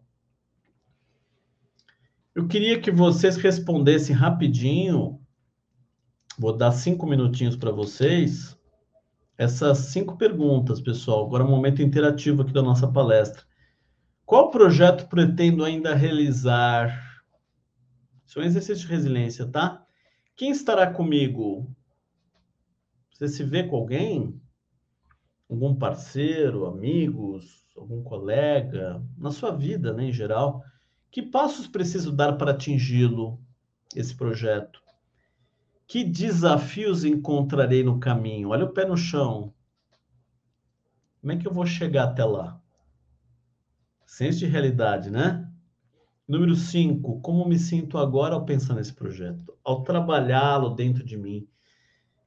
[2.35, 5.19] Eu queria que vocês respondessem rapidinho,
[6.39, 8.54] vou dar cinco minutinhos para vocês
[9.37, 11.27] essas cinco perguntas, pessoal.
[11.27, 13.43] Agora, um momento interativo aqui da nossa palestra.
[14.25, 17.23] Qual projeto pretendo ainda realizar?
[18.25, 19.85] Isso é um exercício de resiliência, tá?
[20.37, 21.71] Quem estará comigo?
[23.13, 24.41] Você se vê com alguém?
[25.49, 30.65] Algum parceiro, amigos, algum colega, na sua vida, né, em geral?
[31.11, 33.39] Que passos preciso dar para atingi-lo,
[33.95, 34.84] esse projeto?
[35.87, 38.51] Que desafios encontrarei no caminho?
[38.51, 39.53] Olha o pé no chão.
[41.21, 42.59] Como é que eu vou chegar até lá?
[44.07, 45.51] Senso de realidade, né?
[46.27, 51.47] Número 5, como me sinto agora ao pensar nesse projeto, ao trabalhá-lo dentro de mim.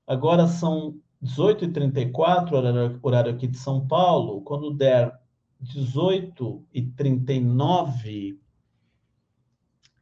[0.05, 4.41] Agora são 18h34, horário, horário aqui de São Paulo.
[4.41, 5.19] Quando der
[5.63, 8.37] 18h39,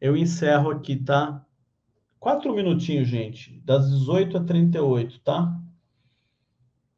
[0.01, 1.44] eu encerro aqui, tá?
[2.25, 3.61] Quatro minutinhos, gente.
[3.63, 5.55] Das 18 h 38, tá?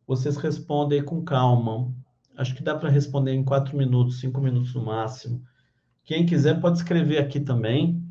[0.07, 1.93] Vocês respondem com calma.
[2.37, 5.43] Acho que dá para responder em quatro minutos, cinco minutos no máximo.
[6.05, 8.01] Quem quiser pode escrever aqui também.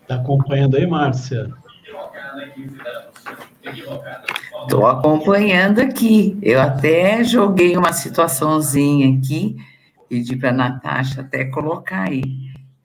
[0.00, 1.54] Está acompanhando aí, Márcia?
[4.62, 6.38] Estou acompanhando aqui.
[6.40, 9.58] Eu até joguei uma situaçãozinha aqui,
[10.08, 12.22] pedi para a Natasha até colocar aí.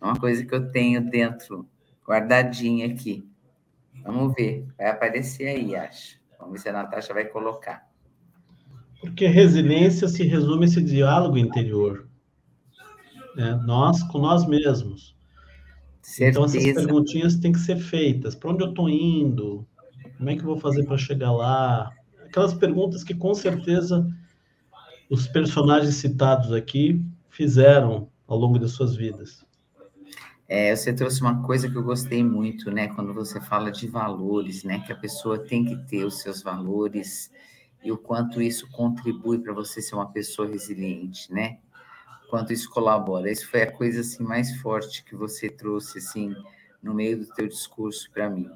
[0.02, 1.68] É uma coisa que eu tenho dentro,
[2.06, 3.28] guardadinha aqui.
[4.04, 6.20] Vamos ver, vai aparecer aí, acho.
[6.38, 7.88] Vamos ver se a Natasha vai colocar.
[9.00, 12.08] Porque resiliência se resume esse diálogo interior.
[13.36, 13.60] Né?
[13.66, 15.16] Nós com nós mesmos.
[16.02, 16.40] Certeza.
[16.40, 18.36] Então, essas perguntinhas têm que ser feitas.
[18.36, 19.66] Para onde eu estou indo?
[20.18, 21.90] Como é que eu vou fazer para chegar lá?
[22.26, 24.06] Aquelas perguntas que, com certeza,
[25.10, 29.46] os personagens citados aqui fizeram ao longo das suas vidas.
[30.48, 32.88] É, você trouxe uma coisa que eu gostei muito, né?
[32.90, 34.80] Quando você fala de valores, né?
[34.86, 37.32] Que a pessoa tem que ter os seus valores
[37.84, 41.60] e o quanto isso contribui para você ser uma pessoa resiliente, né?
[42.30, 43.32] Quanto isso colabora.
[43.32, 46.36] Isso foi a coisa assim mais forte que você trouxe assim
[46.82, 48.50] no meio do teu discurso para mim.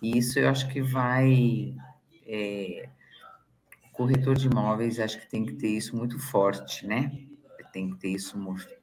[0.00, 1.74] E isso eu acho que vai
[2.26, 2.88] é,
[4.02, 7.12] corretor de imóveis acho que tem que ter isso muito forte, né?
[7.72, 8.36] Tem que ter isso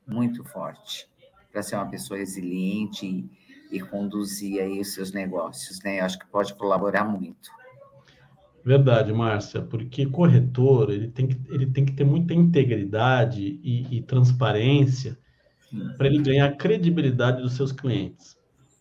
[0.07, 1.07] muito forte
[1.51, 3.29] para ser uma pessoa resiliente e,
[3.77, 5.99] e conduzir aí os seus negócios, né?
[5.99, 7.51] Eu acho que pode colaborar muito.
[8.63, 14.01] Verdade, Márcia, porque corretor ele tem que, ele tem que ter muita integridade e, e
[14.01, 15.19] transparência
[15.97, 18.38] para ele ganhar credibilidade dos seus clientes.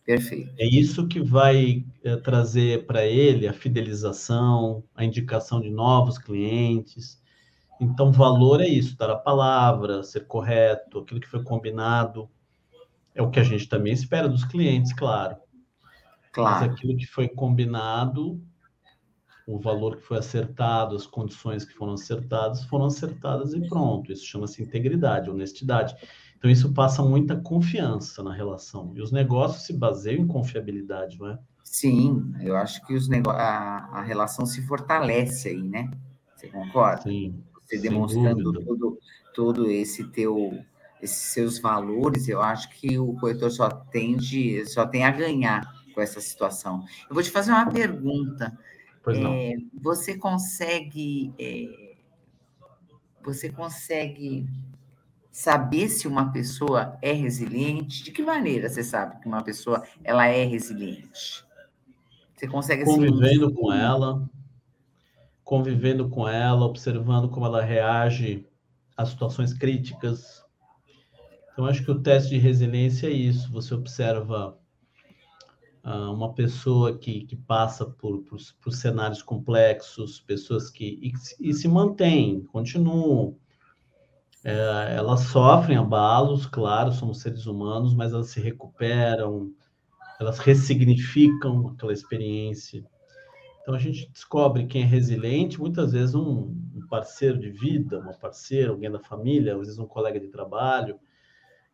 [0.09, 0.51] Perfeito.
[0.57, 7.21] É isso que vai é, trazer para ele a fidelização, a indicação de novos clientes.
[7.79, 12.27] Então, valor é isso, dar a palavra, ser correto, aquilo que foi combinado.
[13.13, 15.37] É o que a gente também espera dos clientes, claro.
[16.31, 16.55] Claro.
[16.55, 18.41] Mas aquilo que foi combinado
[19.45, 24.11] o valor que foi acertado, as condições que foram acertadas, foram acertadas e pronto.
[24.11, 25.95] Isso chama-se integridade, honestidade.
[26.39, 28.93] Então, isso passa muita confiança na relação.
[28.95, 31.39] E os negócios se baseiam em confiabilidade, não é?
[31.65, 33.29] Sim, eu acho que os nego...
[33.29, 35.91] a, a relação se fortalece aí, né?
[36.35, 37.03] Você concorda?
[37.03, 37.43] Sim.
[37.61, 38.97] Você demonstrando todo,
[39.35, 40.57] todo esse teu,
[41.01, 46.01] esses seus valores, eu acho que o corretor só tende, só tem a ganhar com
[46.01, 46.85] essa situação.
[47.09, 48.57] Eu vou te fazer uma pergunta.
[49.03, 49.33] Pois não.
[49.33, 51.33] É, você consegue.
[51.37, 51.95] É,
[53.21, 54.47] você consegue
[55.31, 58.03] saber se uma pessoa é resiliente?
[58.03, 61.45] De que maneira você sabe que uma pessoa ela é resiliente?
[62.35, 64.29] Você consegue convivendo assim, com ela,
[65.43, 68.47] convivendo com ela, observando como ela reage
[68.95, 70.43] a situações críticas.
[71.51, 73.51] Então acho que o teste de resiliência é isso.
[73.51, 74.57] Você observa
[75.83, 81.53] uh, uma pessoa que, que passa por, por, por cenários complexos, pessoas que e, e
[81.53, 83.35] se mantêm, continuam.
[84.43, 89.51] É, elas sofrem abalos, claro, somos seres humanos, mas elas se recuperam,
[90.19, 92.85] elas ressignificam aquela experiência.
[93.61, 98.13] Então a gente descobre quem é resiliente, muitas vezes um, um parceiro de vida, uma
[98.13, 100.99] parceira, alguém da família, às vezes um colega de trabalho,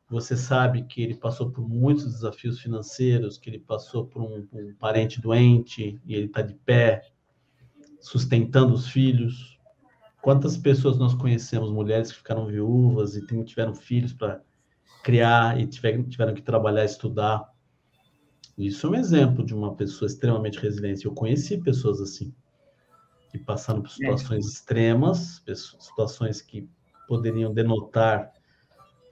[0.09, 4.75] você sabe que ele passou por muitos desafios financeiros, que ele passou por um, um
[4.75, 7.01] parente doente e ele está de pé,
[7.99, 9.54] sustentando os filhos.
[10.25, 14.41] Quantas pessoas nós conhecemos, mulheres que ficaram viúvas e tiveram filhos para
[15.03, 17.47] criar e tiveram, tiveram que trabalhar, estudar.
[18.57, 21.05] Isso é um exemplo de uma pessoa extremamente resiliente.
[21.05, 22.33] Eu conheci pessoas assim,
[23.29, 24.49] que passaram por situações é.
[24.49, 25.43] extremas,
[25.79, 26.67] situações que
[27.07, 28.33] poderiam denotar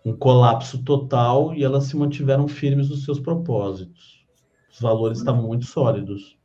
[0.03, 4.25] um colapso total e elas se mantiveram firmes nos seus propósitos.
[4.71, 6.39] Os valores estavam muito sólidos.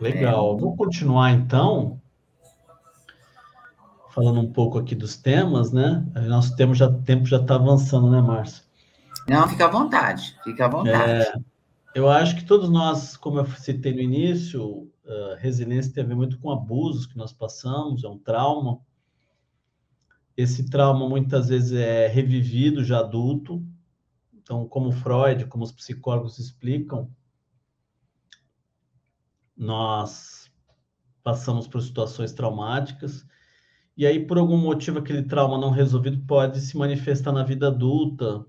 [0.00, 0.56] Legal.
[0.56, 0.58] É.
[0.58, 2.00] Vou continuar então
[4.12, 6.06] falando um pouco aqui dos temas, né?
[6.28, 8.64] Nosso tempo já tempo já está avançando, né, Márcio?
[9.28, 11.12] Não, fica à vontade, fica à vontade.
[11.12, 11.34] É,
[11.94, 16.16] eu acho que todos nós, como eu citei no início, uh, resiliência tem a ver
[16.16, 18.80] muito com abusos que nós passamos, é um trauma
[20.40, 23.62] esse trauma muitas vezes é revivido já adulto.
[24.32, 27.10] Então, como Freud, como os psicólogos explicam,
[29.56, 30.50] nós
[31.22, 33.26] passamos por situações traumáticas
[34.00, 38.46] E aí, por algum motivo, aquele trauma não resolvido pode se manifestar na vida adulta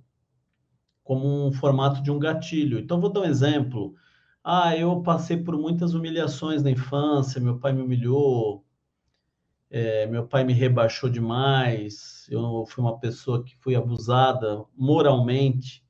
[1.04, 2.80] como um formato de um gatilho.
[2.80, 3.94] Então, vou dar um exemplo.
[4.42, 8.66] Ah, eu passei por muitas humilhações na infância, meu pai me humilhou,
[9.70, 15.86] é, meu pai me rebaixou demais, eu fui uma pessoa que fui abusada moralmente.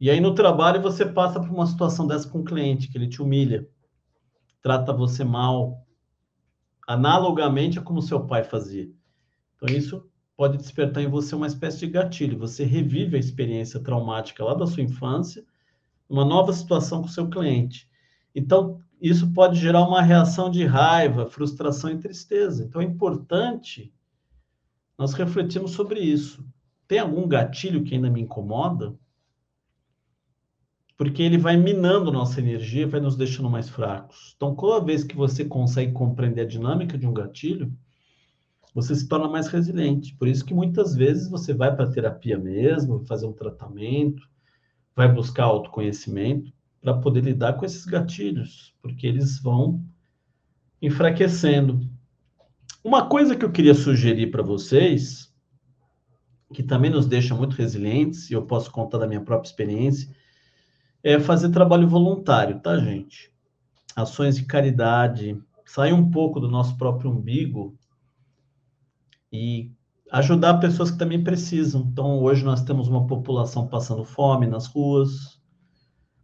[0.00, 3.06] E aí no trabalho você passa por uma situação dessa com o cliente, que ele
[3.06, 3.68] te humilha,
[4.62, 5.86] trata você mal,
[6.88, 8.90] analogamente a como seu pai fazia.
[9.54, 12.38] Então isso pode despertar em você uma espécie de gatilho.
[12.38, 15.44] Você revive a experiência traumática lá da sua infância,
[16.08, 17.86] uma nova situação com o seu cliente.
[18.34, 22.64] Então, isso pode gerar uma reação de raiva, frustração e tristeza.
[22.64, 23.92] Então, é importante
[24.96, 26.42] nós refletirmos sobre isso.
[26.86, 28.96] Tem algum gatilho que ainda me incomoda?
[30.98, 34.34] Porque ele vai minando nossa energia, vai nos deixando mais fracos.
[34.36, 37.72] Então, toda vez que você consegue compreender a dinâmica de um gatilho,
[38.74, 40.16] você se torna mais resiliente.
[40.16, 44.28] Por isso que muitas vezes você vai para terapia mesmo, fazer um tratamento,
[44.94, 49.84] vai buscar autoconhecimento para poder lidar com esses gatilhos, porque eles vão
[50.82, 51.88] enfraquecendo.
[52.82, 55.32] Uma coisa que eu queria sugerir para vocês,
[56.52, 60.12] que também nos deixa muito resilientes, e eu posso contar da minha própria experiência,
[61.02, 63.32] é fazer trabalho voluntário, tá, gente?
[63.94, 67.76] Ações de caridade, sair um pouco do nosso próprio umbigo
[69.32, 69.70] e
[70.10, 71.82] ajudar pessoas que também precisam.
[71.82, 75.38] Então, hoje nós temos uma população passando fome nas ruas,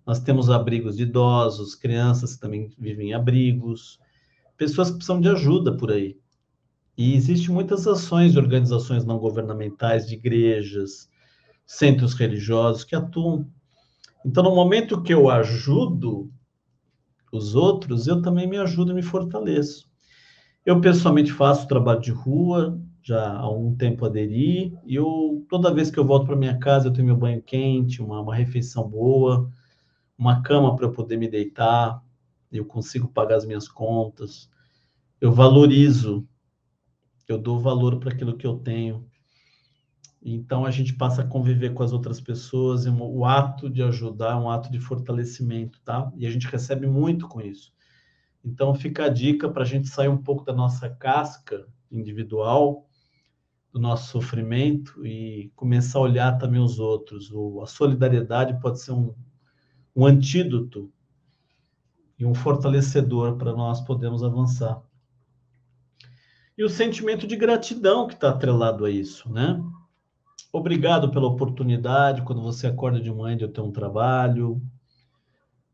[0.07, 3.99] nós temos abrigos de idosos, crianças que também vivem em abrigos,
[4.57, 6.19] pessoas que precisam de ajuda por aí.
[6.97, 11.09] E existem muitas ações de organizações não governamentais, de igrejas,
[11.67, 13.51] centros religiosos que atuam.
[14.25, 16.33] Então, no momento que eu ajudo
[17.31, 19.91] os outros, eu também me ajudo e me fortaleço.
[20.65, 25.91] Eu pessoalmente faço trabalho de rua, já há um tempo aderi, e eu, toda vez
[25.91, 29.51] que eu volto para minha casa, eu tenho meu banho quente, uma, uma refeição boa,
[30.17, 32.03] uma cama para eu poder me deitar,
[32.51, 34.49] eu consigo pagar as minhas contas,
[35.21, 36.27] eu valorizo,
[37.29, 39.07] eu dou valor para aquilo que eu tenho.
[40.25, 44.37] Então a gente passa a conviver com as outras pessoas, o ato de ajudar é
[44.37, 46.11] um ato de fortalecimento, tá?
[46.17, 47.75] E a gente recebe muito com isso.
[48.43, 52.89] Então fica a dica para a gente sair um pouco da nossa casca individual
[53.71, 57.31] do nosso sofrimento e começar a olhar também os outros.
[57.33, 59.13] O, a solidariedade pode ser um,
[59.95, 60.91] um antídoto
[62.19, 64.81] e um fortalecedor para nós podermos avançar.
[66.57, 69.61] E o sentimento de gratidão que está atrelado a isso, né?
[70.57, 74.63] Obrigado pela oportunidade quando você acorda de manhã de eu ter um trabalho.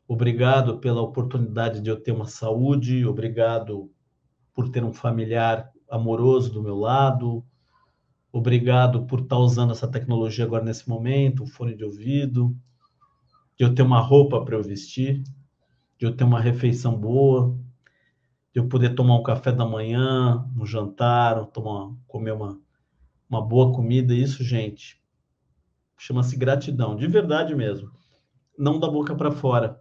[0.09, 3.05] Obrigado pela oportunidade de eu ter uma saúde.
[3.05, 3.91] Obrigado
[4.55, 7.45] por ter um familiar amoroso do meu lado.
[8.33, 12.57] Obrigado por estar usando essa tecnologia agora nesse momento, um fone de ouvido,
[13.59, 15.23] de eu ter uma roupa para eu vestir,
[15.99, 17.55] de eu ter uma refeição boa,
[18.55, 22.59] de eu poder tomar um café da manhã, um jantar, tomar, comer uma,
[23.31, 24.13] uma boa comida.
[24.13, 25.01] Isso, gente,
[25.97, 27.91] chama-se gratidão, de verdade mesmo.
[28.59, 29.81] Não da boca para fora.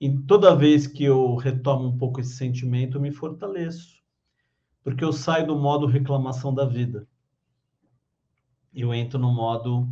[0.00, 3.98] E toda vez que eu retomo um pouco esse sentimento, eu me fortaleço.
[4.82, 7.06] Porque eu saio do modo reclamação da vida
[8.80, 9.88] eu entro no modo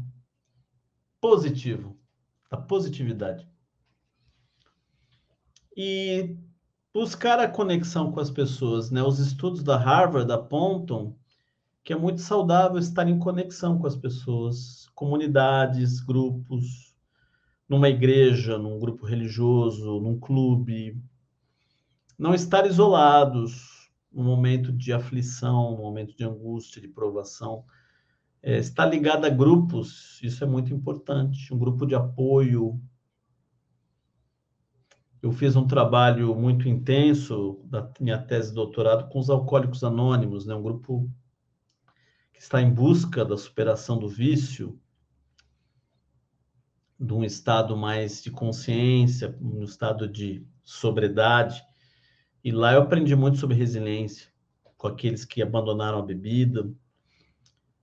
[1.21, 1.99] positivo,
[2.51, 3.49] da positividade.
[5.77, 6.37] E
[6.93, 9.03] buscar a conexão com as pessoas, né?
[9.03, 11.19] Os estudos da Harvard apontam
[11.87, 16.93] que é muito saudável estar em conexão com as pessoas, comunidades, grupos,
[17.69, 21.01] numa igreja, num grupo religioso, num clube,
[22.19, 27.65] não estar isolados no momento de aflição, no momento de angústia, de provação
[28.43, 32.83] é, estar ligado a grupos, isso é muito importante, um grupo de apoio.
[35.23, 40.47] Eu fiz um trabalho muito intenso da minha tese de doutorado com os alcoólicos anônimos,
[40.47, 40.55] né?
[40.57, 41.09] um grupo
[42.37, 44.79] que está em busca da superação do vício,
[47.01, 51.63] de um estado mais de consciência, um estado de sobriedade.
[52.45, 54.31] E lá eu aprendi muito sobre resiliência,
[54.77, 56.71] com aqueles que abandonaram a bebida,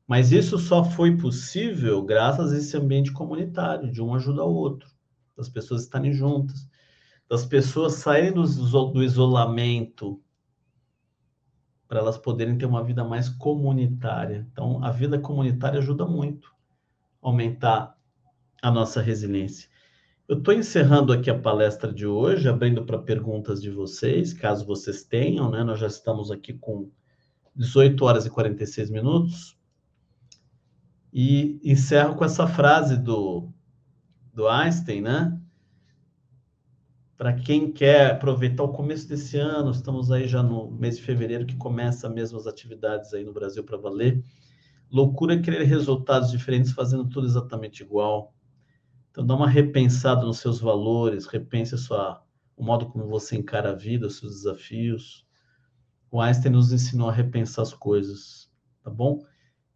[0.08, 4.88] mas isso só foi possível graças a esse ambiente comunitário, de um ajudar o outro,
[5.36, 6.70] das pessoas estarem juntas,
[7.28, 10.22] das pessoas saírem do, do isolamento
[11.94, 14.48] para elas poderem ter uma vida mais comunitária.
[14.52, 16.52] Então, a vida comunitária ajuda muito
[17.22, 17.96] a aumentar
[18.64, 19.70] a nossa resiliência.
[20.28, 25.04] Eu estou encerrando aqui a palestra de hoje, abrindo para perguntas de vocês, caso vocês
[25.04, 25.64] tenham, né?
[25.64, 26.90] Nós já estamos aqui com
[27.56, 29.56] 18 horas e 46 minutos.
[31.14, 33.50] E encerro com essa frase do,
[34.34, 35.40] do Einstein, né?
[37.18, 41.46] Para quem quer aproveitar o começo desse ano, estamos aí já no mês de fevereiro
[41.46, 44.24] que começa mesmo as atividades aí no Brasil para valer.
[44.92, 48.34] Loucura é querer resultados diferentes fazendo tudo exatamente igual.
[49.12, 52.24] Então dá uma repensada nos seus valores, repense sua,
[52.58, 55.24] o modo como você encara a vida, os seus desafios.
[56.10, 58.52] O Einstein nos ensinou a repensar as coisas,
[58.84, 59.24] tá bom?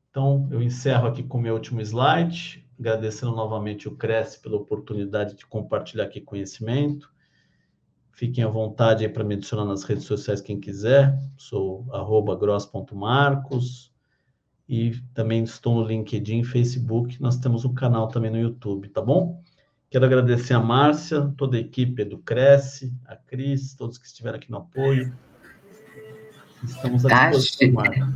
[0.10, 5.36] Então eu encerro aqui com o meu último slide, agradecendo novamente o Cresce pela oportunidade
[5.36, 7.16] de compartilhar aqui conhecimento.
[8.18, 11.16] Fiquem à vontade aí para me adicionar nas redes sociais quem quiser.
[11.38, 11.86] Sou
[12.40, 13.94] gross.marcos
[14.68, 17.22] e também estou no LinkedIn, Facebook.
[17.22, 19.40] Nós temos um canal também no YouTube, tá bom?
[19.88, 24.50] Quero agradecer a Márcia, toda a equipe do Cresce, a Cris, todos que estiveram aqui
[24.50, 25.14] no apoio.
[26.64, 28.16] Estamos à disposição, Marcos.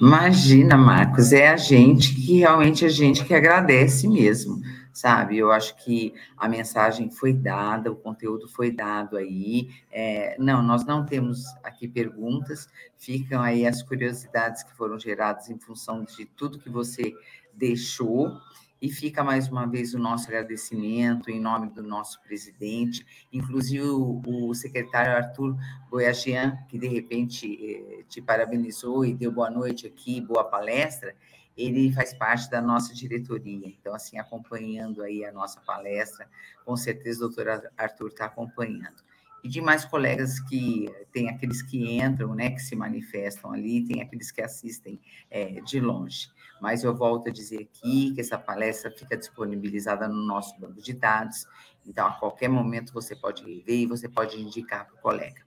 [0.00, 4.62] Imagina, Marcos, é a gente que realmente a gente que agradece mesmo
[4.94, 5.36] sabe?
[5.36, 9.68] Eu acho que a mensagem foi dada, o conteúdo foi dado aí.
[9.90, 15.58] É, não, nós não temos aqui perguntas, ficam aí as curiosidades que foram geradas em
[15.58, 17.12] função de tudo que você
[17.52, 18.40] deixou.
[18.80, 24.20] E fica mais uma vez o nosso agradecimento em nome do nosso presidente, inclusive o,
[24.26, 25.56] o secretário Arthur
[25.88, 31.16] Boyagian, que de repente eh, te parabenizou e deu boa noite aqui, boa palestra
[31.56, 33.68] ele faz parte da nossa diretoria.
[33.68, 36.28] Então, assim, acompanhando aí a nossa palestra,
[36.64, 39.02] com certeza o doutor Arthur está acompanhando.
[39.42, 44.30] E demais colegas que tem aqueles que entram, né, que se manifestam ali, tem aqueles
[44.32, 44.98] que assistem
[45.30, 46.30] é, de longe.
[46.62, 50.94] Mas eu volto a dizer aqui que essa palestra fica disponibilizada no nosso banco de
[50.94, 51.46] dados,
[51.86, 55.44] então a qualquer momento você pode ver e você pode indicar para o colega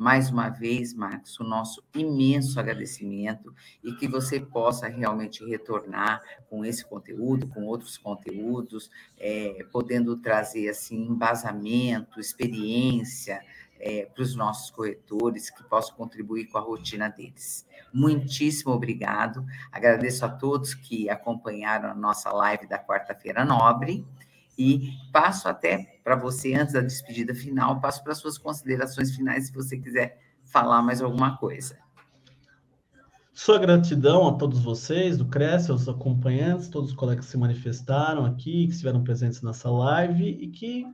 [0.00, 6.64] mais uma vez, Marcos, o nosso imenso agradecimento e que você possa realmente retornar com
[6.64, 13.44] esse conteúdo, com outros conteúdos, é, podendo trazer assim embasamento, experiência
[13.78, 17.66] é, para os nossos corretores que possam contribuir com a rotina deles.
[17.92, 19.44] Muitíssimo obrigado.
[19.70, 24.06] Agradeço a todos que acompanharam a nossa live da quarta-feira nobre.
[24.56, 29.52] E passo até para você, antes da despedida final, passo para suas considerações finais, se
[29.52, 31.78] você quiser falar mais alguma coisa.
[33.32, 38.24] Sua gratidão a todos vocês do Cresce, aos acompanhantes, todos os colegas que se manifestaram
[38.24, 40.84] aqui, que estiveram presentes nessa live e que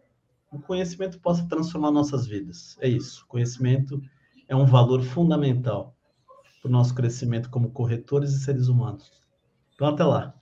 [0.52, 2.76] o conhecimento possa transformar nossas vidas.
[2.82, 3.24] É isso.
[3.24, 4.02] O conhecimento
[4.46, 5.96] é um valor fundamental
[6.60, 9.10] para o nosso crescimento como corretores e seres humanos.
[9.74, 10.34] Então, até lá.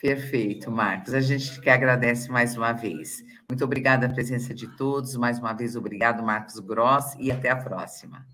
[0.00, 1.12] Perfeito, Marcos.
[1.12, 3.22] A gente que agradece mais uma vez.
[3.48, 5.16] Muito obrigada a presença de todos.
[5.16, 8.24] Mais uma vez, obrigado, Marcos Gross, e até a próxima.